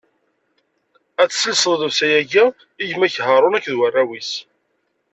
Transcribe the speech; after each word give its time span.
Ad 1.21 1.29
tesselseḍ 1.29 1.73
llebsa-agi 1.77 2.45
i 2.81 2.85
gma-k 2.91 3.15
Haṛun 3.25 3.57
akked 3.57 3.73
warraw-is. 3.79 4.31